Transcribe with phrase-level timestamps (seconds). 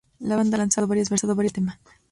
[0.17, 1.79] La banda ha lanzado varias versiones del tema.